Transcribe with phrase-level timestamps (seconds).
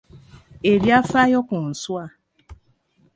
[0.71, 2.03] Ebyafaayo ku nswa.